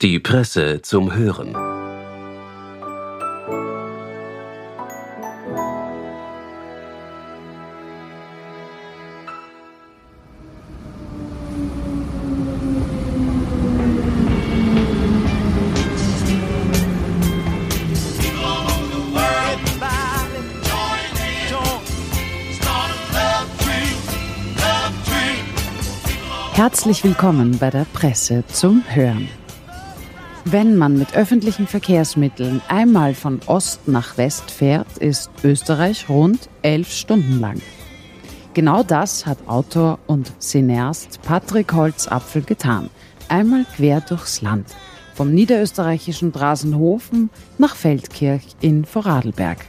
Die 0.00 0.20
Presse 0.20 0.80
zum 0.80 1.12
Hören. 1.12 1.56
Herzlich 26.52 27.02
willkommen 27.02 27.58
bei 27.58 27.70
der 27.70 27.84
Presse 27.92 28.44
zum 28.46 28.84
Hören. 28.86 29.28
Wenn 30.50 30.78
man 30.78 30.96
mit 30.96 31.14
öffentlichen 31.14 31.66
Verkehrsmitteln 31.66 32.62
einmal 32.68 33.12
von 33.12 33.40
Ost 33.44 33.86
nach 33.86 34.16
West 34.16 34.50
fährt, 34.50 34.96
ist 34.96 35.30
Österreich 35.44 36.08
rund 36.08 36.48
elf 36.62 36.90
Stunden 36.90 37.38
lang. 37.38 37.60
Genau 38.54 38.82
das 38.82 39.26
hat 39.26 39.46
Autor 39.46 39.98
und 40.06 40.32
Cineast 40.40 41.20
Patrick 41.20 41.74
Holzapfel 41.74 42.40
getan. 42.40 42.88
Einmal 43.28 43.66
quer 43.76 44.00
durchs 44.00 44.40
Land. 44.40 44.68
Vom 45.14 45.34
niederösterreichischen 45.34 46.32
Drasenhofen 46.32 47.28
nach 47.58 47.76
Feldkirch 47.76 48.56
in 48.62 48.86
Vorarlberg. 48.86 49.66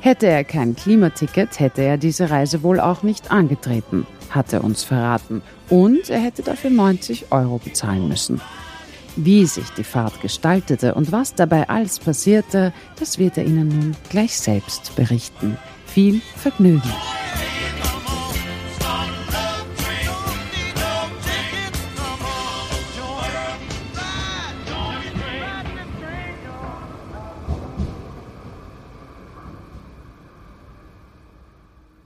Hätte 0.00 0.26
er 0.26 0.44
kein 0.44 0.76
Klimaticket, 0.76 1.58
hätte 1.60 1.80
er 1.80 1.96
diese 1.96 2.28
Reise 2.28 2.62
wohl 2.62 2.78
auch 2.78 3.02
nicht 3.02 3.30
angetreten 3.30 4.06
hat 4.34 4.52
er 4.52 4.64
uns 4.64 4.84
verraten. 4.84 5.42
Und 5.68 6.10
er 6.10 6.20
hätte 6.20 6.42
dafür 6.42 6.70
90 6.70 7.26
Euro 7.30 7.58
bezahlen 7.58 8.08
müssen. 8.08 8.40
Wie 9.16 9.44
sich 9.44 9.68
die 9.76 9.84
Fahrt 9.84 10.22
gestaltete 10.22 10.94
und 10.94 11.12
was 11.12 11.34
dabei 11.34 11.68
alles 11.68 11.98
passierte, 11.98 12.72
das 12.98 13.18
wird 13.18 13.36
er 13.36 13.44
Ihnen 13.44 13.68
nun 13.68 13.96
gleich 14.08 14.38
selbst 14.38 14.96
berichten. 14.96 15.58
Viel 15.84 16.22
Vergnügen! 16.36 16.90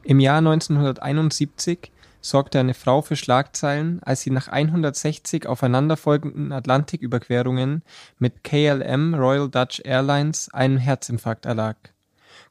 Im 0.03 0.21
Jahr 0.21 0.39
1971 0.39 1.93
sorgte 2.29 2.59
eine 2.59 2.75
Frau 2.75 3.03
für 3.03 3.17
Schlagzeilen, 3.17 4.03
als 4.03 4.23
sie 4.23 4.31
nach 4.31 4.49
160 4.49 5.47
aufeinanderfolgenden 5.47 6.53
Atlantiküberquerungen 6.53 7.83
mit 8.19 8.45
KLM 8.45 9.15
Royal 9.15 9.49
Dutch 9.49 9.81
Airlines 9.85 10.53
einem 10.53 10.79
Herzinfarkt 10.79 11.47
erlag. 11.47 11.77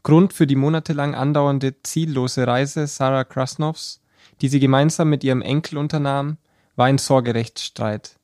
Grund 0.03 0.33
für 0.33 0.47
die 0.47 0.55
monatelang 0.55 1.15
andauernde 1.15 1.81
ziellose 1.81 2.47
Reise 2.47 2.87
Sarah 2.87 3.23
Krasnovs, 3.23 4.01
die 4.41 4.49
sie 4.49 4.59
gemeinsam 4.59 5.09
mit 5.09 5.23
ihrem 5.23 5.41
Enkel 5.41 5.77
unternahm, 5.77 6.37
war 6.75 6.85
ein 6.85 6.97
Sorgerechtsstreit. 6.97 8.17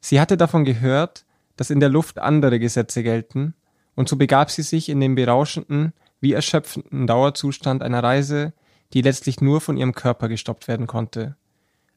Sie 0.00 0.20
hatte 0.20 0.36
davon 0.36 0.64
gehört, 0.64 1.24
dass 1.56 1.70
in 1.70 1.80
der 1.80 1.88
Luft 1.88 2.18
andere 2.18 2.58
Gesetze 2.58 3.02
gelten, 3.02 3.54
und 3.94 4.08
so 4.08 4.16
begab 4.16 4.50
sie 4.50 4.62
sich 4.62 4.88
in 4.88 5.00
den 5.00 5.14
berauschenden 5.14 5.92
wie 6.20 6.32
erschöpfenden 6.32 7.06
Dauerzustand 7.06 7.82
einer 7.82 8.02
Reise, 8.02 8.52
die 8.92 9.02
letztlich 9.02 9.40
nur 9.40 9.60
von 9.60 9.76
ihrem 9.76 9.94
Körper 9.94 10.28
gestoppt 10.28 10.68
werden 10.68 10.86
konnte. 10.86 11.36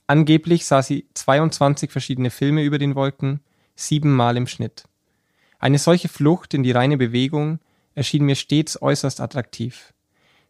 Angeblich 0.08 0.66
sah 0.66 0.81
sie 0.81 1.08
22 1.13 1.91
verschiedene 1.91 2.30
Filme 2.30 2.63
über 2.63 2.77
den 2.77 2.95
Wolken, 2.95 3.39
siebenmal 3.75 4.38
im 4.38 4.47
Schnitt. 4.47 4.83
Eine 5.59 5.80
solche 5.80 6.09
Flucht 6.09 6.53
in 6.53 6.64
die 6.64 6.71
reine 6.71 6.97
Bewegung 6.97 7.59
erschien 7.95 8.25
mir 8.25 8.36
stets 8.36 8.81
äußerst 8.81 9.21
attraktiv. 9.21 9.94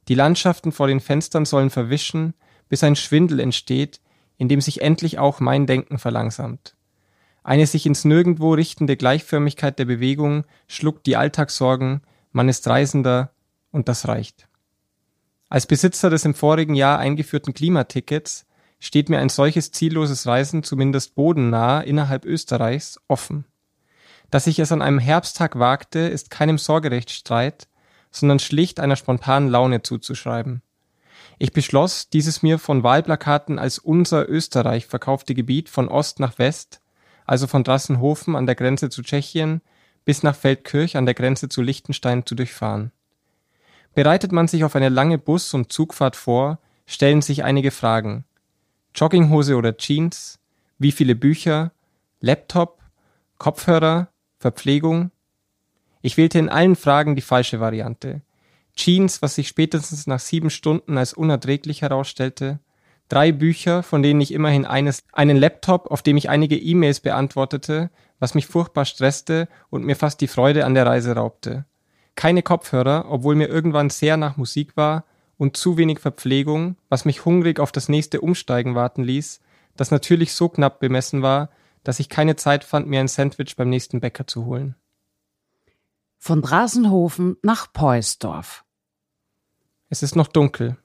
Die 0.08 0.16
Landschaften 0.16 0.72
vor 0.72 0.88
den 0.88 1.00
Fenstern 1.00 1.46
sollen 1.46 1.70
verwischen, 1.70 2.34
bis 2.68 2.84
ein 2.84 2.96
Schwindel 2.96 3.40
entsteht, 3.40 4.02
in 4.38 4.50
dem 4.50 4.60
sich 4.60 4.82
endlich 4.82 5.20
auch 5.20 5.40
mein 5.40 5.68
Denken 5.68 6.00
verlangsamt. 6.00 6.76
Eine 7.44 7.68
sich 7.68 7.86
ins 7.86 8.06
Nirgendwo 8.06 8.54
richtende 8.54 8.98
Gleichförmigkeit 8.98 9.78
der 9.78 9.86
Bewegung 9.86 10.46
schluckt 10.68 11.06
die 11.06 11.18
Alltagssorgen, 11.18 12.02
man 12.32 12.50
ist 12.50 12.68
Reisender 12.68 13.32
und 13.72 13.90
das 13.90 14.08
reicht. 14.08 14.48
Als 15.54 15.68
Besitzer 15.68 16.10
des 16.10 16.26
im 16.26 16.34
vorigen 16.34 16.74
Jahr 16.74 16.98
eingeführten 16.98 17.54
Klimatickets 17.54 18.48
steht 18.80 19.10
mir 19.10 19.20
ein 19.20 19.30
solches 19.30 19.72
zielloses 19.72 20.26
Reisen 20.26 20.64
zumindest 20.64 21.14
bodennah 21.14 21.82
innerhalb 21.82 22.26
Österreichs 22.26 23.00
offen. 23.08 23.46
Dass 24.32 24.48
ich 24.48 24.58
es 24.58 24.72
an 24.72 24.82
einem 24.82 24.98
Herbsttag 24.98 25.60
wagte, 25.60 26.00
ist 26.00 26.32
keinem 26.32 26.58
Sorgerechtsstreit, 26.58 27.68
sondern 28.10 28.40
schlicht 28.40 28.80
einer 28.80 28.96
spontanen 28.96 29.48
Laune 29.48 29.84
zuzuschreiben. 29.84 30.64
Ich 31.38 31.54
beschloss, 31.54 32.10
dieses 32.10 32.42
mir 32.42 32.58
von 32.58 32.82
Wahlplakaten 32.82 33.60
als 33.60 33.78
unser 33.78 34.28
Österreich 34.28 34.88
verkaufte 34.88 35.36
Gebiet 35.36 35.70
von 35.70 35.88
Ost 35.88 36.20
nach 36.20 36.40
West, 36.40 36.82
also 37.28 37.46
von 37.46 37.64
Drassenhofen 37.64 38.36
an 38.36 38.48
der 38.48 38.56
Grenze 38.56 38.90
zu 38.90 39.04
Tschechien 39.04 39.62
bis 40.04 40.24
nach 40.24 40.36
Feldkirch 40.36 40.98
an 40.98 41.06
der 41.06 41.14
Grenze 41.14 41.48
zu 41.48 41.62
Liechtenstein 41.62 42.26
zu 42.26 42.34
durchfahren. 42.34 42.92
Bereitet 43.96 44.32
man 44.32 44.48
sich 44.48 44.64
auf 44.64 44.76
eine 44.76 44.90
lange 44.90 45.18
Bus- 45.18 45.54
und 45.54 45.72
Zugfahrt 45.72 46.16
vor, 46.16 46.60
stellen 46.88 47.22
sich 47.22 47.44
einige 47.44 47.72
Fragen. 47.72 48.26
Jogginghose 48.96 49.56
oder 49.56 49.78
Jeans? 49.78 50.40
Wie 50.80 50.92
viele 50.92 51.16
Bücher? 51.16 51.72
Laptop? 52.20 52.82
Kopfhörer? 53.38 54.10
Verpflegung? 54.40 55.12
Ich 56.02 56.18
wählte 56.18 56.40
in 56.40 56.50
allen 56.50 56.76
Fragen 56.76 57.16
die 57.16 57.22
falsche 57.22 57.60
Variante. 57.60 58.22
Jeans, 58.76 59.22
was 59.22 59.36
sich 59.36 59.48
spätestens 59.48 60.08
nach 60.08 60.20
sieben 60.20 60.50
Stunden 60.50 60.98
als 60.98 61.14
unerträglich 61.14 61.84
herausstellte, 61.84 62.60
drei 63.10 63.32
Bücher, 63.32 63.84
von 63.84 64.02
denen 64.02 64.20
ich 64.22 64.34
immerhin 64.34 64.66
eines, 64.66 65.04
einen 65.14 65.38
Laptop, 65.38 65.92
auf 65.92 66.02
dem 66.02 66.18
ich 66.18 66.30
einige 66.30 66.58
E-Mails 66.58 67.00
beantwortete, 67.00 67.92
was 68.20 68.34
mich 68.34 68.48
furchtbar 68.48 68.86
stresste 68.86 69.48
und 69.70 69.86
mir 69.86 69.96
fast 69.96 70.20
die 70.20 70.28
Freude 70.28 70.66
an 70.66 70.74
der 70.74 70.88
Reise 70.88 71.14
raubte 71.14 71.66
keine 72.16 72.44
Kopfhörer, 72.44 73.06
obwohl 73.10 73.36
mir 73.36 73.48
irgendwann 73.48 73.90
sehr 73.90 74.18
nach 74.18 74.38
Musik 74.38 74.78
war 74.78 75.06
und 75.38 75.58
zu 75.58 75.78
wenig 75.78 76.00
Verpflegung, 76.00 76.78
was 76.90 77.06
mich 77.06 77.26
hungrig 77.26 77.60
auf 77.60 77.72
das 77.72 77.90
nächste 77.90 78.22
Umsteigen 78.22 78.76
warten 78.76 79.04
ließ, 79.04 79.42
das 79.76 79.92
natürlich 79.92 80.34
so 80.34 80.50
knapp 80.50 80.80
bemessen 80.80 81.22
war, 81.22 81.50
dass 81.84 82.00
ich 82.00 82.10
keine 82.10 82.36
Zeit 82.36 82.64
fand, 82.64 82.88
mir 82.88 83.00
ein 83.00 83.08
Sandwich 83.08 83.56
beim 83.56 83.70
nächsten 83.70 84.00
Bäcker 84.00 84.28
zu 84.28 84.46
holen. 84.46 84.76
Von 86.18 86.42
Brasenhofen 86.42 87.38
nach 87.42 87.74
Peusdorf. 87.74 88.64
Es 89.90 90.04
ist 90.04 90.16
noch 90.16 90.28
dunkel. 90.28 90.78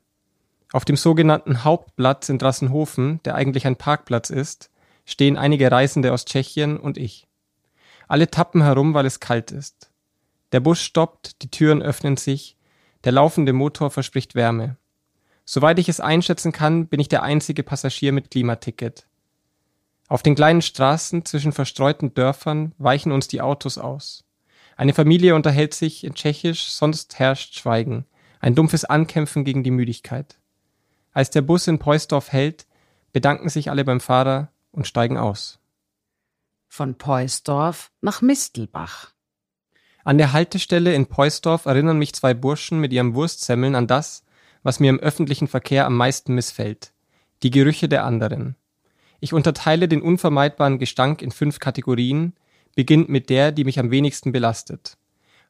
Auf 0.72 0.84
dem 0.84 0.97
sogenannten 0.97 1.65
Hauptplatz 1.65 2.28
in 2.28 2.39
Drassenhofen, 2.39 3.22
der 3.22 3.37
eigentlich 3.37 3.66
ein 3.66 3.77
Parkplatz 3.77 4.31
ist, 4.31 4.71
stehen 5.05 5.39
einige 5.39 5.71
Reisende 5.71 6.12
aus 6.12 6.25
Tschechien 6.25 6.77
und 6.77 6.99
ich. 6.99 7.27
Alle 8.09 8.31
tappen 8.31 8.62
herum, 8.62 8.95
weil 8.95 9.06
es 9.06 9.21
kalt 9.21 9.53
ist. 9.53 9.91
Der 10.53 10.60
Bus 10.60 10.81
stoppt, 10.81 11.42
die 11.42 11.50
Türen 11.50 11.82
öffnen 11.82 12.16
sich, 12.16 12.56
der 13.04 13.12
laufende 13.12 13.53
Motor 13.53 13.91
verspricht 13.91 14.34
Wärme. 14.34 14.76
Soweit 15.44 15.78
ich 15.78 15.88
es 15.88 16.00
einschätzen 16.00 16.53
kann, 16.53 16.88
bin 16.88 17.00
ich 17.00 17.09
der 17.09 17.22
einzige 17.22 17.62
Passagier 17.62 18.12
mit 18.12 18.31
Klimaticket. 18.31 19.06
Auf 20.09 20.22
den 20.22 20.34
kleinen 20.34 20.62
Straßen 20.62 21.25
zwischen 21.25 21.53
verstreuten 21.53 22.14
Dörfern 22.14 22.75
weichen 22.78 23.12
uns 23.12 23.28
die 23.28 23.41
Autos 23.41 23.78
aus. 23.78 24.25
Eine 24.76 24.94
Familie 24.94 25.34
unterhält 25.34 25.75
sich 25.75 26.04
in 26.04 26.14
Tschechisch, 26.14 26.70
sonst 26.70 27.19
herrscht 27.19 27.56
Schweigen, 27.56 28.06
ein 28.41 28.54
dumpfes 28.54 28.84
Ankämpfen 28.84 29.44
gegen 29.44 29.65
die 29.65 29.70
Müdigkeit. 29.70 30.38
Als 31.12 31.30
der 31.30 31.42
Bus 31.42 31.66
in 31.66 31.78
Peusdorf 31.78 32.32
hält, 32.32 32.66
bedanken 33.12 33.48
sich 33.48 33.70
alle 33.70 33.84
beim 33.84 34.00
Fahrer 34.00 34.53
und 34.70 34.86
steigen 34.86 35.19
aus. 35.19 35.59
Von 36.69 36.97
Peusdorf 36.97 37.91
nach 38.00 38.22
Mistelbach. 38.22 39.12
An 40.09 40.16
der 40.16 40.33
Haltestelle 40.33 40.95
in 40.95 41.05
Peusdorf 41.05 41.66
erinnern 41.66 41.99
mich 41.99 42.15
zwei 42.15 42.33
Burschen 42.33 42.81
mit 42.81 42.95
ihren 42.95 43.15
Wurstsemmeln 43.15 43.75
an 43.75 43.87
das, 43.87 44.25
was 44.63 44.81
mir 44.81 44.89
im 44.89 44.99
öffentlichen 44.99 45.49
Verkehr 45.49 45.84
am 45.84 45.99
meisten 45.99 46.34
missfällt: 46.34 46.95
die 47.43 47.51
Gerüche 47.51 47.91
der 47.91 48.05
anderen. 48.05 48.57
Ich 49.21 49.34
unterteile 49.34 49.87
den 49.87 50.01
unvermeidbaren 50.01 50.78
Gestank 50.78 51.21
in 51.21 51.31
fünf 51.31 51.59
Kategorien, 51.59 52.33
beginnt 52.75 53.10
mit 53.10 53.28
der, 53.28 53.53
die 53.53 53.65
mich 53.65 53.78
am 53.78 53.91
wenigsten 53.91 54.33
belastet. 54.33 54.97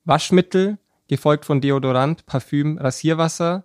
Waschmittel, 0.04 0.78
gefolgt 1.06 1.44
von 1.44 1.60
Deodorant, 1.60 2.26
Parfüm, 2.26 2.78
Rasierwasser, 2.78 3.64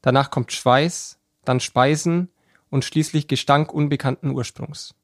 danach 0.00 0.32
kommt 0.32 0.50
Schweiß, 0.50 1.20
dann 1.44 1.60
Speisen 1.60 2.30
und 2.68 2.84
schließlich 2.84 3.28
Gestank 3.28 3.72
unbekannten 3.72 4.32
Ursprungs. 4.32 4.96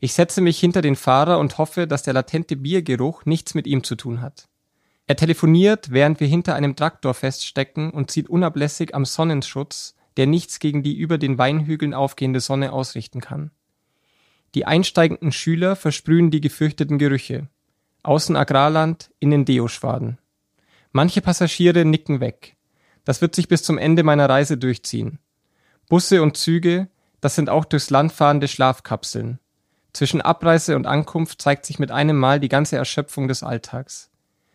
Ich 0.00 0.14
setze 0.14 0.40
mich 0.40 0.58
hinter 0.58 0.80
den 0.80 0.96
Fahrer 0.96 1.38
und 1.40 1.58
hoffe, 1.58 1.86
dass 1.86 2.04
der 2.04 2.14
latente 2.14 2.56
Biergeruch 2.56 3.26
nichts 3.26 3.54
mit 3.54 3.66
ihm 3.66 3.84
zu 3.84 3.96
tun 3.96 4.22
hat. 4.22 4.48
Er 5.06 5.16
telefoniert, 5.16 5.90
während 5.90 6.20
wir 6.20 6.26
hinter 6.26 6.54
einem 6.54 6.76
Traktor 6.76 7.14
feststecken 7.14 7.90
und 7.90 8.10
zieht 8.10 8.28
unablässig 8.28 8.94
am 8.94 9.04
Sonnenschutz, 9.04 9.96
der 10.16 10.26
nichts 10.26 10.58
gegen 10.58 10.82
die 10.82 10.96
über 10.96 11.18
den 11.18 11.38
Weinhügeln 11.38 11.94
aufgehende 11.94 12.40
Sonne 12.40 12.72
ausrichten 12.72 13.20
kann. 13.20 13.50
Die 14.54 14.66
einsteigenden 14.66 15.32
Schüler 15.32 15.76
versprühen 15.76 16.30
die 16.30 16.40
gefürchteten 16.40 16.98
Gerüche. 16.98 17.48
Außen 18.02 18.36
Agrarland, 18.36 19.10
innen 19.18 19.44
Deoschwaden. 19.44 20.18
Manche 20.92 21.22
Passagiere 21.22 21.84
nicken 21.84 22.20
weg. 22.20 22.56
Das 23.04 23.22
wird 23.22 23.34
sich 23.34 23.48
bis 23.48 23.62
zum 23.62 23.78
Ende 23.78 24.02
meiner 24.02 24.28
Reise 24.28 24.58
durchziehen. 24.58 25.18
Busse 25.88 26.22
und 26.22 26.36
Züge, 26.36 26.88
das 27.20 27.34
sind 27.34 27.48
auch 27.48 27.64
durchs 27.64 27.90
Land 27.90 28.12
fahrende 28.12 28.48
Schlafkapseln. 28.48 29.38
Zwischen 29.92 30.20
Abreise 30.20 30.76
und 30.76 30.86
Ankunft 30.86 31.40
zeigt 31.40 31.66
sich 31.66 31.78
mit 31.78 31.90
einem 31.90 32.16
Mal 32.16 32.40
die 32.40 32.48
ganze 32.48 32.76
Erschöpfung 32.76 33.28
des 33.28 33.42
Alltags. 33.42 34.11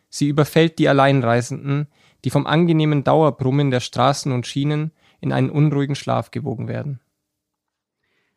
Sie 0.10 0.28
überfällt 0.28 0.80
die 0.80 0.90
Alleinreisenden, 0.90 1.88
die 2.24 2.30
vom 2.30 2.48
angenehmen 2.48 3.04
Dauerbrummen 3.04 3.72
der 3.72 3.80
Straßen 3.80 4.32
und 4.32 4.48
Schienen 4.48 4.92
in 5.20 5.34
einen 5.34 5.50
unruhigen 5.50 5.96
Schlaf 5.96 6.32
gewogen 6.32 6.68
werden. 6.68 7.00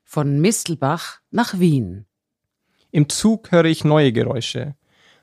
Von 0.05 0.41
Mistelbach 0.41 1.21
nach 1.31 1.59
Wien. 1.59 2.07
Im 2.91 3.09
Zug 3.09 3.53
höre 3.53 3.67
ich 3.67 3.85
neue 3.85 4.13
Geräusche. 4.13 4.75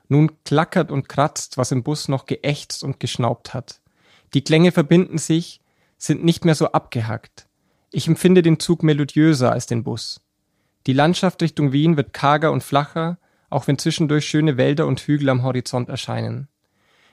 Nun 0.08 0.42
klackert 0.44 0.90
und 0.90 1.08
kratzt, 1.08 1.58
was 1.58 1.70
im 1.70 1.82
Bus 1.82 2.08
noch 2.08 2.24
geächzt 2.24 2.82
und 2.82 2.98
geschnaubt 2.98 3.52
hat. 3.52 3.82
Die 4.32 4.42
Klänge 4.42 4.72
verbinden 4.72 5.18
sich, 5.18 5.60
sind 5.98 6.24
nicht 6.24 6.44
mehr 6.44 6.54
so 6.54 6.72
abgehackt. 6.72 7.48
Ich 7.90 8.08
empfinde 8.08 8.42
den 8.42 8.60
Zug 8.60 8.82
melodiöser 8.82 9.52
als 9.52 9.66
den 9.66 9.84
Bus. 9.84 10.20
Die 10.86 10.92
Landschaft 10.92 11.42
Richtung 11.42 11.72
Wien 11.72 11.96
wird 11.96 12.14
karger 12.14 12.52
und 12.52 12.62
flacher, 12.62 13.18
auch 13.50 13.66
wenn 13.66 13.78
zwischendurch 13.78 14.26
schöne 14.26 14.56
Wälder 14.56 14.86
und 14.86 15.00
Hügel 15.00 15.28
am 15.28 15.42
Horizont 15.42 15.88
erscheinen. 15.88 16.48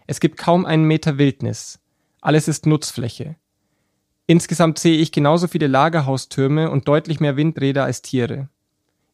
Es 0.07 0.19
gibt 0.19 0.37
kaum 0.37 0.65
einen 0.65 0.85
Meter 0.85 1.17
Wildnis. 1.17 1.79
Alles 2.21 2.47
ist 2.47 2.65
Nutzfläche. 2.65 3.35
Insgesamt 4.27 4.79
sehe 4.79 4.97
ich 4.97 5.11
genauso 5.11 5.47
viele 5.47 5.67
Lagerhaustürme 5.67 6.71
und 6.71 6.87
deutlich 6.87 7.19
mehr 7.19 7.37
Windräder 7.37 7.83
als 7.83 8.01
Tiere. 8.01 8.49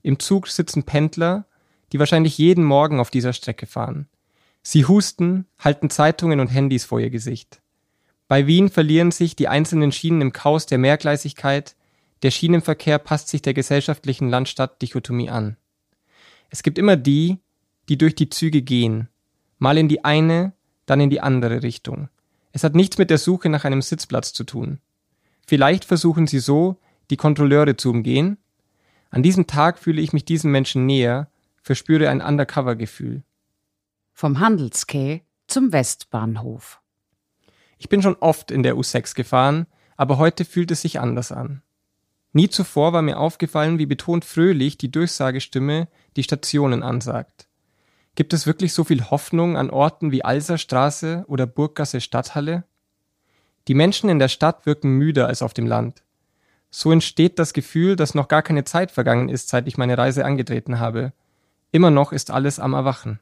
Im 0.02 0.20
Zug 0.20 0.48
sitzen 0.48 0.84
Pendler, 0.84 1.46
die 1.92 2.00
wahrscheinlich 2.00 2.38
jeden 2.38 2.64
Morgen 2.64 3.00
auf 3.00 3.10
dieser 3.10 3.34
Strecke 3.34 3.66
fahren. 3.66 4.08
Sie 4.64 4.86
husten, 4.86 5.46
halten 5.60 5.90
Zeitungen 5.90 6.40
und 6.40 6.48
Handys 6.48 6.86
vor 6.86 7.00
ihr 7.00 7.10
Gesicht. 7.10 7.62
Bei 8.28 8.48
Wien 8.48 8.70
verlieren 8.70 9.12
sich 9.12 9.36
die 9.36 9.50
einzelnen 9.50 9.92
Schienen 9.92 10.22
im 10.22 10.34
Chaos 10.34 10.66
der 10.66 10.78
Mehrgleisigkeit, 10.78 11.76
der 12.24 12.32
Schienenverkehr 12.32 13.00
passt 13.00 13.28
sich 13.28 13.42
der 13.42 13.54
gesellschaftlichen 13.54 14.30
Land-Stadt-Dichotomie 14.30 15.30
an. 15.30 15.58
Es 16.52 16.64
gibt 16.64 16.78
immer 16.78 16.98
die, 16.98 17.40
die 17.88 17.98
durch 17.98 18.14
die 18.14 18.30
Züge 18.30 18.62
gehen, 18.62 19.08
mal 19.58 19.78
in 19.78 19.88
die 19.88 20.04
eine, 20.04 20.54
dann 20.86 21.00
in 21.00 21.10
die 21.10 21.22
andere 21.22 21.64
Richtung. 21.64 22.10
Es 22.52 22.66
hat 22.66 22.76
nichts 22.76 22.98
mit 22.98 23.10
der 23.10 23.18
Suche 23.18 23.48
nach 23.48 23.64
einem 23.64 23.82
Sitzplatz 23.82 24.34
zu 24.34 24.44
tun. 24.44 24.80
Vielleicht 25.48 25.86
versuchen 25.86 26.28
sie 26.28 26.40
so, 26.40 26.78
die 27.10 27.16
Kontrolleure 27.16 27.78
zu 27.78 27.90
umgehen. 27.90 28.38
An 29.10 29.24
diesem 29.24 29.48
Tag 29.48 29.80
fühle 29.80 30.02
ich 30.02 30.12
mich 30.12 30.26
diesen 30.26 30.52
Menschen 30.52 30.86
näher, 30.86 31.32
verspüre 31.64 32.10
ein 32.10 32.22
Undercover-Gefühl. 32.22 33.24
Vom 34.14 34.42
Handelsquai 34.42 35.24
zum 35.48 35.72
Westbahnhof. 35.72 36.82
Ich 37.78 37.88
bin 37.88 38.02
schon 38.02 38.16
oft 38.16 38.52
in 38.52 38.64
der 38.64 38.76
U6 38.76 39.16
gefahren, 39.16 39.68
aber 39.96 40.18
heute 40.18 40.44
fühlt 40.44 40.72
es 40.72 40.82
sich 40.82 41.00
anders 41.00 41.32
an. 41.32 41.62
Nie 42.34 42.50
zuvor 42.50 42.94
war 42.94 43.02
mir 43.02 43.20
aufgefallen, 43.20 43.78
wie 43.78 43.86
betont 43.86 44.24
fröhlich 44.24 44.78
die 44.78 44.92
Durchsagestimme 44.92 45.88
die 46.16 46.24
Stationen 46.24 46.82
ansagt. 46.84 47.48
Gibt 48.16 48.34
es 48.34 48.46
wirklich 48.46 48.74
so 48.74 48.84
viel 48.84 49.10
Hoffnung 49.10 49.58
an 49.58 49.70
Orten 49.70 50.12
wie 50.12 50.24
Alserstraße 50.24 51.26
oder 51.28 51.48
Burggasse 51.48 52.02
Stadthalle? 52.02 52.66
Die 53.68 53.74
Menschen 53.74 54.10
in 54.10 54.20
der 54.20 54.28
Stadt 54.28 54.66
wirken 54.66 54.98
müder 54.98 55.28
als 55.28 55.42
auf 55.42 55.54
dem 55.54 55.68
Land. 55.68 56.04
So 56.70 56.92
entsteht 56.92 57.38
das 57.38 57.54
Gefühl, 57.54 57.96
dass 57.96 58.16
noch 58.16 58.28
gar 58.28 58.42
keine 58.42 58.64
Zeit 58.64 58.92
vergangen 58.92 59.30
ist, 59.30 59.50
seit 59.50 59.68
ich 59.68 59.78
meine 59.78 59.98
Reise 59.98 60.26
angetreten 60.26 60.80
habe. 60.80 61.14
Immer 61.72 61.92
noch 61.92 62.12
ist 62.12 62.32
alles 62.32 62.60
am 62.60 62.74
Erwachen. 62.74 63.20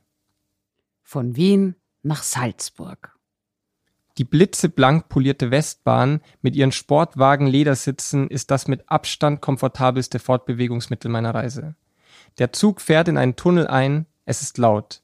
Von 1.03 1.35
Wien 1.35 1.75
nach 2.03 2.23
Salzburg. 2.23 3.18
Die 4.19 4.25
blitzeblank 4.25 5.07
polierte 5.07 5.49
Westbahn 5.49 6.19
mit 6.41 6.53
ihren 6.53 6.73
Sportwagen-Ledersitzen 6.73 8.29
ist 8.29 8.51
das 8.51 8.67
mit 8.67 8.91
Abstand 8.91 9.39
komfortabelste 9.39 10.19
Fortbewegungsmittel 10.19 11.09
meiner 11.09 11.33
Reise. 11.33 11.75
Der 12.37 12.51
Zug 12.51 12.81
fährt 12.81 13.07
in 13.07 13.17
einen 13.17 13.37
Tunnel 13.37 13.67
ein, 13.67 14.07
es 14.25 14.41
ist 14.41 14.57
laut. 14.57 15.03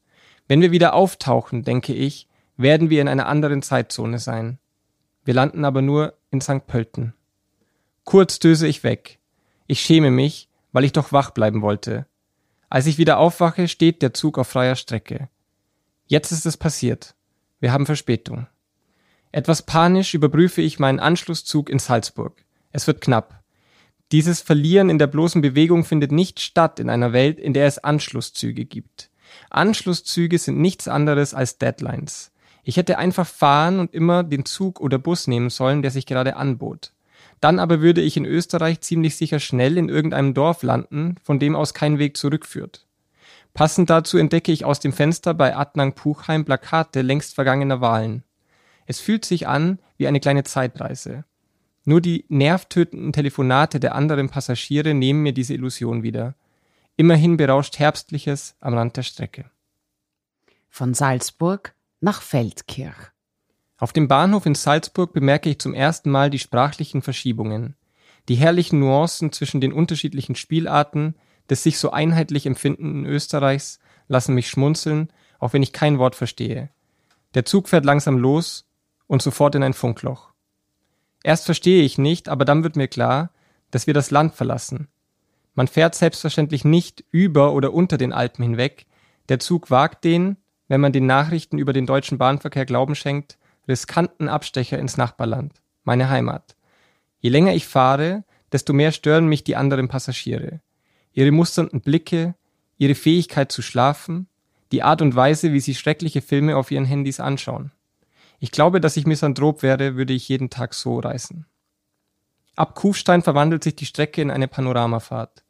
Wenn 0.50 0.60
wir 0.60 0.74
wieder 0.74 0.94
auftauchen, 0.94 1.64
denke 1.64 1.94
ich, 1.94 2.28
werden 2.58 2.90
wir 2.90 3.00
in 3.00 3.08
einer 3.08 3.28
anderen 3.28 3.62
Zeitzone 3.62 4.20
sein. 4.20 4.60
Wir 5.24 5.34
landen 5.34 5.64
aber 5.64 5.82
nur 5.82 6.16
in 6.30 6.42
St. 6.42 6.68
Pölten. 6.68 7.14
Kurz 8.04 8.40
döse 8.40 8.68
ich 8.68 8.84
weg. 8.84 9.20
Ich 9.66 9.80
schäme 9.80 10.12
mich, 10.12 10.50
weil 10.74 10.84
ich 10.84 10.92
doch 10.92 11.14
wach 11.14 11.32
bleiben 11.32 11.62
wollte. 11.62 12.06
Als 12.70 12.86
ich 12.86 12.98
wieder 12.98 13.18
aufwache, 13.20 13.70
steht 13.70 14.02
der 14.02 14.14
Zug 14.14 14.38
auf 14.38 14.50
freier 14.50 14.76
Strecke. 14.76 15.30
Jetzt 16.06 16.34
ist 16.34 16.46
es 16.46 16.58
passiert. 16.58 17.16
Wir 17.62 17.72
haben 17.72 17.86
Verspätung. 17.86 18.48
Etwas 19.36 19.64
panisch 19.64 20.14
überprüfe 20.14 20.62
ich 20.62 20.80
meinen 20.80 21.02
Anschlusszug 21.02 21.70
in 21.70 21.78
Salzburg. 21.78 22.46
Es 22.72 22.88
wird 22.88 23.02
knapp. 23.02 23.44
Dieses 24.14 24.40
Verlieren 24.40 24.90
in 24.90 24.98
der 24.98 25.08
bloßen 25.08 25.42
Bewegung 25.42 25.84
findet 25.84 26.14
nicht 26.14 26.40
statt 26.40 26.80
in 26.80 26.90
einer 26.90 27.12
Welt, 27.12 27.38
in 27.38 27.54
der 27.54 27.68
es 27.68 27.78
Anschlusszüge 27.78 28.64
gibt. 28.64 29.10
Anschlusszüge 29.50 30.38
sind 30.40 30.62
nichts 30.62 30.88
anderes 30.88 31.34
als 31.34 31.58
Deadlines. 31.58 32.32
Ich 32.64 32.78
hätte 32.78 32.98
einfach 32.98 33.28
fahren 33.28 33.82
und 33.82 33.94
immer 33.94 34.24
den 34.24 34.46
Zug 34.46 34.80
oder 34.80 35.00
Bus 35.00 35.28
nehmen 35.28 35.50
sollen, 35.50 35.82
der 35.82 35.92
sich 35.92 36.06
gerade 36.06 36.38
anbot. 36.38 36.94
Dann 37.42 37.60
aber 37.60 37.82
würde 37.82 38.00
ich 38.00 38.16
in 38.16 38.24
Österreich 38.24 38.80
ziemlich 38.80 39.18
sicher 39.18 39.42
schnell 39.42 39.78
in 39.78 39.90
irgendeinem 39.90 40.34
Dorf 40.34 40.64
landen, 40.64 41.16
von 41.22 41.40
dem 41.40 41.58
aus 41.58 41.74
kein 41.74 42.00
Weg 42.00 42.16
zurückführt. 42.16 42.88
Passend 43.54 43.90
dazu 43.90 44.18
entdecke 44.18 44.54
ich 44.54 44.64
aus 44.64 44.80
dem 44.80 44.94
Fenster 44.94 45.34
bei 45.34 45.58
Adnang 45.58 45.92
Puchheim 45.94 46.46
Plakate 46.46 47.02
längst 47.02 47.36
vergangener 47.36 47.82
Wahlen. 47.82 48.24
Es 48.86 49.00
fühlt 49.00 49.26
sich 49.26 49.48
an 49.48 49.80
wie 49.98 50.08
eine 50.08 50.20
kleine 50.20 50.44
Zeitreise. 50.44 51.26
Nur 51.86 52.02
die 52.02 52.26
nervtötenden 52.30 53.14
Telefonate 53.14 53.80
der 53.80 53.96
anderen 53.96 54.30
Passagiere 54.30 54.94
nehmen 54.94 55.22
mir 55.22 55.34
diese 55.34 55.54
Illusion 55.54 56.04
wieder. 56.04 56.36
Immerhin 56.98 57.38
berauscht 57.38 57.78
Herbstliches 57.78 58.56
am 58.60 58.74
Rand 58.74 58.98
der 58.98 59.04
Strecke. 59.04 59.50
Von 60.70 60.94
Salzburg 60.94 61.74
nach 62.00 62.22
Feldkirch. 62.22 63.12
Auf 63.78 63.94
dem 63.94 64.08
Bahnhof 64.08 64.46
in 64.46 64.56
Salzburg 64.56 65.14
bemerke 65.14 65.50
ich 65.50 65.60
zum 65.60 65.74
ersten 65.74 66.10
Mal 66.10 66.30
die 66.30 66.40
sprachlichen 66.40 67.02
Verschiebungen, 67.02 67.76
die 68.30 68.36
herrlichen 68.36 68.80
Nuancen 68.80 69.32
zwischen 69.32 69.62
den 69.62 69.74
unterschiedlichen 69.74 70.36
Spielarten 70.36 71.16
des 71.50 71.64
sich 71.64 71.78
so 71.78 71.92
einheitlich 71.92 72.46
empfindenden 72.46 73.06
Österreichs 73.06 73.80
lassen 74.08 74.34
mich 74.34 74.50
schmunzeln, 74.50 75.12
auch 75.40 75.54
wenn 75.54 75.64
ich 75.64 75.74
kein 75.74 76.00
Wort 76.00 76.16
verstehe. 76.16 76.70
Der 77.34 77.46
Zug 77.46 77.70
fährt 77.70 77.86
langsam 77.86 78.18
los 78.18 78.66
und 79.08 79.22
sofort 79.22 79.56
in 79.56 79.64
ein 79.64 79.74
Funkloch. 79.74 80.32
Erst 81.24 81.46
verstehe 81.46 81.84
ich 81.84 81.98
nicht, 81.98 82.30
aber 82.30 82.46
dann 82.46 82.64
wird 82.64 82.76
mir 82.76 82.88
klar, 82.88 83.32
dass 83.72 83.88
wir 83.88 83.94
das 83.94 84.12
Land 84.12 84.36
verlassen, 84.36 84.88
man 85.56 85.68
fährt 85.68 85.96
selbstverständlich 85.96 86.66
nicht 86.66 87.06
über 87.12 87.54
oder 87.54 87.74
unter 87.74 87.98
den 87.98 88.12
Alpen 88.12 88.44
hinweg. 88.44 88.86
Der 89.30 89.40
Zug 89.40 89.72
wagt 89.72 90.04
den, 90.04 90.36
wenn 90.68 90.82
man 90.82 90.92
den 90.92 91.06
Nachrichten 91.06 91.58
über 91.58 91.72
den 91.72 91.86
deutschen 91.86 92.18
Bahnverkehr 92.18 92.66
Glauben 92.66 92.96
schenkt, 92.96 93.38
riskanten 93.68 94.28
Abstecher 94.28 94.78
ins 94.78 94.98
Nachbarland, 94.98 95.54
meine 95.84 96.10
Heimat. 96.10 96.56
Je 97.20 97.30
länger 97.30 97.54
ich 97.54 97.66
fahre, 97.66 98.26
desto 98.52 98.74
mehr 98.74 98.92
stören 98.92 99.28
mich 99.28 99.44
die 99.44 99.56
anderen 99.56 99.88
Passagiere. 99.88 100.60
Ihre 101.14 101.32
musternden 101.32 101.82
Blicke, 101.82 102.36
ihre 102.78 102.96
Fähigkeit 102.96 103.52
zu 103.52 103.62
schlafen, 103.62 104.28
die 104.74 104.84
Art 104.84 105.02
und 105.02 105.16
Weise, 105.16 105.54
wie 105.54 105.62
sie 105.62 105.74
schreckliche 105.74 106.22
Filme 106.22 106.58
auf 106.58 106.70
ihren 106.70 106.86
Handys 106.86 107.22
anschauen. 107.22 107.72
Ich 108.40 108.52
glaube, 108.52 108.82
dass 108.82 108.98
ich 108.98 109.06
Misanthrop 109.06 109.64
wäre, 109.64 109.96
würde 109.96 110.14
ich 110.14 110.28
jeden 110.30 110.50
Tag 110.50 110.74
so 110.74 111.00
reisen. 111.00 111.46
Ab 112.56 112.76
Kufstein 112.76 113.22
verwandelt 113.22 113.64
sich 113.64 113.76
die 113.76 113.86
Strecke 113.86 114.22
in 114.22 114.32
eine 114.32 114.48
Panoramafahrt. 114.48 115.44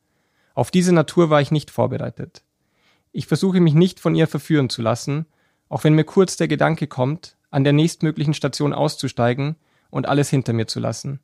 Auf 0.54 0.72
diese 0.72 0.94
Natur 0.94 1.30
war 1.30 1.42
ich 1.42 1.52
nicht 1.52 1.70
vorbereitet. 1.70 2.44
Ich 3.12 3.28
versuche 3.28 3.60
mich 3.60 3.74
nicht 3.74 4.00
von 4.00 4.16
ihr 4.16 4.28
verführen 4.28 4.70
zu 4.70 4.82
lassen, 4.82 5.26
auch 5.70 5.84
wenn 5.84 5.94
mir 5.94 6.04
kurz 6.04 6.38
der 6.38 6.48
Gedanke 6.48 6.88
kommt, 6.88 7.38
an 7.50 7.64
der 7.64 7.74
nächstmöglichen 7.74 8.34
Station 8.34 8.74
auszusteigen 8.74 9.56
und 9.90 10.08
alles 10.08 10.30
hinter 10.30 10.54
mir 10.54 10.68
zu 10.68 10.80
lassen. 10.80 11.20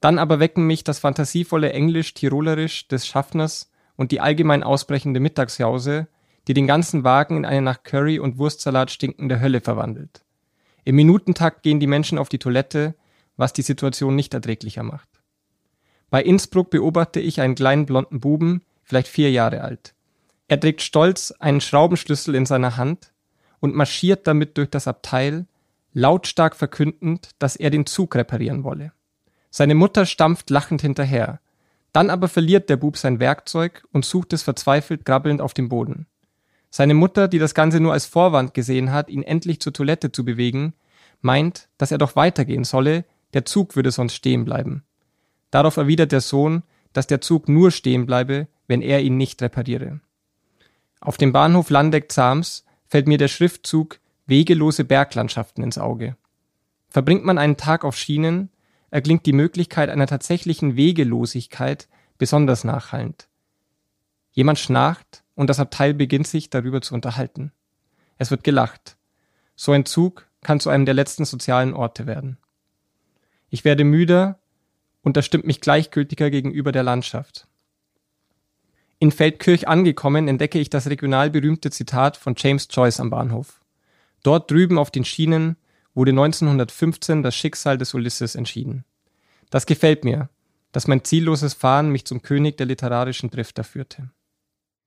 Dann 0.00 0.18
aber 0.18 0.40
wecken 0.40 0.66
mich 0.66 0.84
das 0.84 0.98
fantasievolle 0.98 1.72
Englisch-Tirolerisch 1.72 2.88
des 2.88 3.06
Schaffners 3.06 3.70
und 3.96 4.12
die 4.12 4.20
allgemein 4.20 4.62
ausbrechende 4.62 5.20
Mittagsjause, 5.20 6.08
die 6.46 6.54
den 6.54 6.66
ganzen 6.66 7.04
Wagen 7.04 7.38
in 7.38 7.44
eine 7.44 7.62
nach 7.62 7.82
Curry 7.82 8.18
und 8.18 8.38
Wurstsalat 8.38 8.90
stinkende 8.90 9.40
Hölle 9.40 9.60
verwandelt. 9.60 10.23
Im 10.84 10.96
Minutentakt 10.96 11.62
gehen 11.62 11.80
die 11.80 11.86
Menschen 11.86 12.18
auf 12.18 12.28
die 12.28 12.38
Toilette, 12.38 12.94
was 13.36 13.52
die 13.52 13.62
Situation 13.62 14.14
nicht 14.14 14.34
erträglicher 14.34 14.82
macht. 14.82 15.08
Bei 16.10 16.22
Innsbruck 16.22 16.70
beobachte 16.70 17.20
ich 17.20 17.40
einen 17.40 17.54
kleinen 17.54 17.86
blonden 17.86 18.20
Buben, 18.20 18.62
vielleicht 18.82 19.08
vier 19.08 19.30
Jahre 19.30 19.62
alt. 19.62 19.94
Er 20.46 20.60
trägt 20.60 20.82
stolz 20.82 21.32
einen 21.32 21.60
Schraubenschlüssel 21.60 22.34
in 22.34 22.46
seiner 22.46 22.76
Hand 22.76 23.12
und 23.60 23.74
marschiert 23.74 24.26
damit 24.26 24.58
durch 24.58 24.70
das 24.70 24.86
Abteil, 24.86 25.46
lautstark 25.94 26.54
verkündend, 26.54 27.30
dass 27.38 27.56
er 27.56 27.70
den 27.70 27.86
Zug 27.86 28.14
reparieren 28.14 28.62
wolle. 28.62 28.92
Seine 29.50 29.74
Mutter 29.74 30.04
stampft 30.04 30.50
lachend 30.50 30.82
hinterher. 30.82 31.40
Dann 31.92 32.10
aber 32.10 32.28
verliert 32.28 32.68
der 32.68 32.76
Bub 32.76 32.96
sein 32.96 33.20
Werkzeug 33.20 33.84
und 33.92 34.04
sucht 34.04 34.32
es 34.32 34.42
verzweifelt 34.42 35.04
grabbelnd 35.04 35.40
auf 35.40 35.54
dem 35.54 35.68
Boden. 35.68 36.06
Seine 36.76 36.94
Mutter, 36.94 37.28
die 37.28 37.38
das 37.38 37.54
Ganze 37.54 37.78
nur 37.78 37.92
als 37.92 38.04
Vorwand 38.04 38.52
gesehen 38.52 38.90
hat, 38.90 39.08
ihn 39.08 39.22
endlich 39.22 39.60
zur 39.60 39.72
Toilette 39.72 40.10
zu 40.10 40.24
bewegen, 40.24 40.74
meint, 41.20 41.68
dass 41.78 41.92
er 41.92 41.98
doch 41.98 42.16
weitergehen 42.16 42.64
solle, 42.64 43.04
der 43.32 43.44
Zug 43.44 43.76
würde 43.76 43.92
sonst 43.92 44.14
stehen 44.14 44.44
bleiben. 44.44 44.82
Darauf 45.52 45.76
erwidert 45.76 46.10
der 46.10 46.20
Sohn, 46.20 46.64
dass 46.92 47.06
der 47.06 47.20
Zug 47.20 47.48
nur 47.48 47.70
stehen 47.70 48.06
bleibe, 48.06 48.48
wenn 48.66 48.82
er 48.82 49.02
ihn 49.02 49.16
nicht 49.16 49.40
repariere. 49.40 50.00
Auf 51.00 51.16
dem 51.16 51.30
Bahnhof 51.30 51.70
Landeck-Zahms 51.70 52.64
fällt 52.88 53.06
mir 53.06 53.18
der 53.18 53.28
Schriftzug 53.28 54.00
Wegelose 54.26 54.82
Berglandschaften 54.82 55.62
ins 55.62 55.78
Auge. 55.78 56.16
Verbringt 56.88 57.24
man 57.24 57.38
einen 57.38 57.56
Tag 57.56 57.84
auf 57.84 57.96
Schienen, 57.96 58.50
erklingt 58.90 59.26
die 59.26 59.32
Möglichkeit 59.32 59.90
einer 59.90 60.08
tatsächlichen 60.08 60.74
Wegelosigkeit 60.74 61.88
besonders 62.18 62.64
nachhallend. 62.64 63.28
Jemand 64.32 64.58
schnarcht 64.58 65.23
und 65.34 65.50
das 65.50 65.60
Abteil 65.60 65.94
beginnt 65.94 66.26
sich 66.26 66.50
darüber 66.50 66.80
zu 66.80 66.94
unterhalten. 66.94 67.52
Es 68.18 68.30
wird 68.30 68.44
gelacht. 68.44 68.96
So 69.56 69.72
ein 69.72 69.86
Zug 69.86 70.26
kann 70.42 70.60
zu 70.60 70.70
einem 70.70 70.84
der 70.84 70.94
letzten 70.94 71.24
sozialen 71.24 71.74
Orte 71.74 72.06
werden. 72.06 72.38
Ich 73.50 73.64
werde 73.64 73.84
müder 73.84 74.38
und 75.02 75.16
das 75.16 75.26
stimmt 75.26 75.46
mich 75.46 75.60
gleichgültiger 75.60 76.30
gegenüber 76.30 76.72
der 76.72 76.82
Landschaft. 76.82 77.46
In 78.98 79.12
Feldkirch 79.12 79.68
angekommen 79.68 80.28
entdecke 80.28 80.58
ich 80.58 80.70
das 80.70 80.88
regional 80.88 81.30
berühmte 81.30 81.70
Zitat 81.70 82.16
von 82.16 82.34
James 82.36 82.68
Joyce 82.70 83.00
am 83.00 83.10
Bahnhof. 83.10 83.60
Dort 84.22 84.50
drüben 84.50 84.78
auf 84.78 84.90
den 84.90 85.04
Schienen 85.04 85.56
wurde 85.94 86.12
1915 86.12 87.22
das 87.22 87.34
Schicksal 87.34 87.78
des 87.78 87.94
Ulysses 87.94 88.34
entschieden. 88.34 88.84
Das 89.50 89.66
gefällt 89.66 90.04
mir, 90.04 90.30
dass 90.72 90.88
mein 90.88 91.04
zielloses 91.04 91.54
Fahren 91.54 91.90
mich 91.90 92.04
zum 92.04 92.22
König 92.22 92.56
der 92.56 92.66
literarischen 92.66 93.30
Drifter 93.30 93.62
führte. 93.62 94.10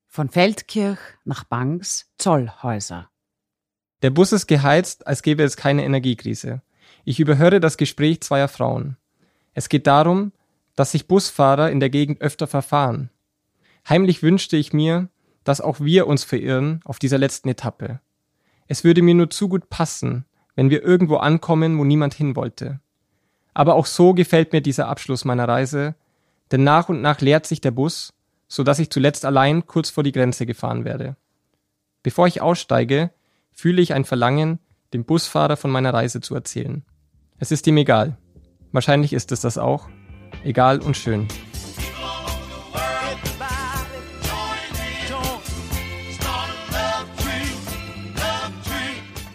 Von 0.07 0.29
Feldkirch 0.29 0.99
nach 1.25 1.43
Banks 1.43 2.11
Zollhäuser. 2.17 3.09
Der 4.01 4.09
Bus 4.09 4.31
ist 4.31 4.47
geheizt, 4.47 5.05
als 5.05 5.21
gäbe 5.21 5.43
es 5.43 5.57
keine 5.57 5.83
Energiekrise. 5.83 6.61
Ich 7.05 7.19
überhöre 7.19 7.59
das 7.59 7.77
Gespräch 7.77 8.21
zweier 8.21 8.47
Frauen. 8.47 8.97
Es 9.53 9.69
geht 9.69 9.85
darum, 9.85 10.31
dass 10.75 10.91
sich 10.91 11.07
Busfahrer 11.07 11.69
in 11.71 11.79
der 11.79 11.89
Gegend 11.89 12.21
öfter 12.21 12.47
verfahren. 12.47 13.09
Heimlich 13.87 14.23
wünschte 14.23 14.57
ich 14.57 14.73
mir, 14.73 15.09
dass 15.43 15.61
auch 15.61 15.79
wir 15.79 16.07
uns 16.07 16.23
verirren 16.23 16.81
auf 16.83 16.99
dieser 16.99 17.17
letzten 17.17 17.49
Etappe. 17.49 17.99
Es 18.67 18.83
würde 18.83 19.01
mir 19.01 19.13
nur 19.13 19.29
zu 19.29 19.47
gut 19.49 19.69
passen, 19.69 20.25
wenn 20.55 20.69
wir 20.69 20.83
irgendwo 20.83 21.17
ankommen, 21.17 21.77
wo 21.77 21.83
niemand 21.83 22.13
hin 22.13 22.35
wollte. 22.35 22.79
Aber 23.53 23.75
auch 23.75 23.85
so 23.85 24.13
gefällt 24.13 24.51
mir 24.51 24.61
dieser 24.61 24.87
Abschluss 24.87 25.25
meiner 25.25 25.47
Reise, 25.47 25.95
denn 26.51 26.63
nach 26.63 26.89
und 26.89 27.01
nach 27.01 27.21
leert 27.21 27.45
sich 27.45 27.61
der 27.61 27.71
Bus, 27.71 28.13
so 28.47 28.63
dass 28.63 28.79
ich 28.79 28.89
zuletzt 28.89 29.25
allein 29.25 29.65
kurz 29.65 29.89
vor 29.89 30.03
die 30.03 30.11
Grenze 30.11 30.45
gefahren 30.45 30.85
werde. 30.85 31.15
Bevor 32.03 32.27
ich 32.27 32.41
aussteige, 32.41 33.11
fühle 33.51 33.81
ich 33.81 33.93
ein 33.93 34.05
Verlangen, 34.05 34.59
dem 34.93 35.03
Busfahrer 35.03 35.57
von 35.57 35.71
meiner 35.71 35.93
Reise 35.93 36.21
zu 36.21 36.35
erzählen. 36.35 36.83
Es 37.39 37.51
ist 37.51 37.67
ihm 37.67 37.77
egal. 37.77 38.17
Wahrscheinlich 38.71 39.13
ist 39.13 39.31
es 39.31 39.41
das 39.41 39.57
auch. 39.57 39.89
Egal 40.43 40.79
und 40.79 40.95
schön. 40.95 41.27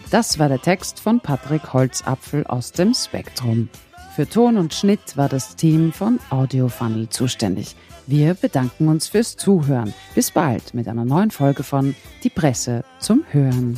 Das 0.09 0.37
war 0.37 0.47
der 0.47 0.61
Text 0.61 0.99
von 0.99 1.19
Patrick 1.19 1.73
Holzapfel 1.73 2.45
aus 2.45 2.71
dem 2.71 2.93
Spektrum. 2.93 3.69
Für 4.15 4.29
Ton 4.29 4.57
und 4.57 4.75
Schnitt 4.75 5.17
war 5.17 5.27
das 5.27 5.55
Team 5.55 5.91
von 5.91 6.19
Audiofunnel 6.29 7.09
zuständig. 7.09 7.75
Wir 8.05 8.35
bedanken 8.35 8.87
uns 8.87 9.07
fürs 9.07 9.37
Zuhören. 9.37 9.91
Bis 10.13 10.29
bald 10.29 10.75
mit 10.75 10.87
einer 10.87 11.03
neuen 11.03 11.31
Folge 11.31 11.63
von 11.63 11.95
Die 12.23 12.29
Presse 12.29 12.83
zum 12.99 13.23
Hören. 13.31 13.75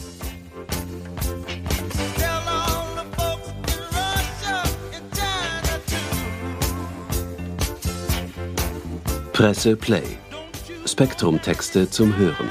Presse 9.32 9.78
Play. 9.78 10.04
Spektrum-Texte 10.86 11.90
zum 11.90 12.18
Hören. 12.18 12.50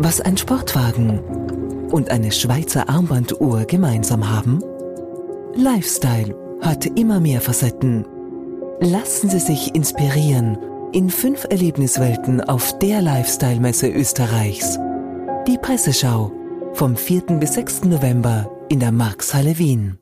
Was 0.00 0.20
ein 0.20 0.36
Sportwagen 0.36 1.18
und 1.90 2.12
eine 2.12 2.30
Schweizer 2.30 2.88
Armbanduhr 2.88 3.64
gemeinsam 3.64 4.30
haben? 4.30 4.62
Lifestyle 5.56 6.36
hat 6.60 6.86
immer 6.86 7.18
mehr 7.18 7.40
Facetten. 7.40 8.06
Lassen 8.78 9.28
Sie 9.28 9.40
sich 9.40 9.74
inspirieren 9.74 10.56
in 10.92 11.10
fünf 11.10 11.46
Erlebniswelten 11.50 12.40
auf 12.40 12.78
der 12.78 13.02
Lifestyle-Messe 13.02 13.88
Österreichs. 13.88 14.78
Die 15.48 15.58
Presseschau 15.58 16.30
vom 16.74 16.96
4. 16.96 17.22
bis 17.40 17.54
6. 17.54 17.86
November 17.86 18.48
in 18.68 18.78
der 18.78 18.92
Markshalle 18.92 19.58
Wien. 19.58 19.98